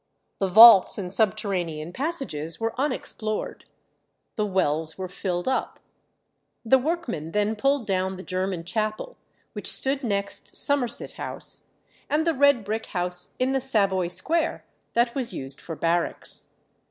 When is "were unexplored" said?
2.59-3.65